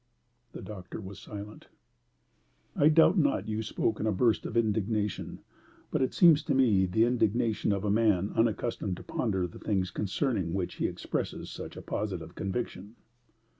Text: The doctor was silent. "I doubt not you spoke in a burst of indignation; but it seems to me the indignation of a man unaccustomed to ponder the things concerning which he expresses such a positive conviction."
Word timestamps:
The 0.53 0.63
doctor 0.63 0.99
was 0.99 1.19
silent. 1.19 1.67
"I 2.75 2.89
doubt 2.89 3.19
not 3.19 3.47
you 3.47 3.61
spoke 3.61 3.99
in 3.99 4.07
a 4.07 4.11
burst 4.11 4.47
of 4.47 4.57
indignation; 4.57 5.41
but 5.91 6.01
it 6.01 6.11
seems 6.15 6.41
to 6.45 6.55
me 6.55 6.87
the 6.87 7.05
indignation 7.05 7.71
of 7.71 7.83
a 7.83 7.91
man 7.91 8.31
unaccustomed 8.33 8.97
to 8.97 9.03
ponder 9.03 9.45
the 9.45 9.59
things 9.59 9.91
concerning 9.91 10.55
which 10.55 10.77
he 10.77 10.87
expresses 10.87 11.51
such 11.51 11.77
a 11.77 11.83
positive 11.83 12.33
conviction." 12.33 12.95